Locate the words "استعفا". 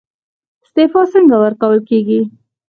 0.63-1.01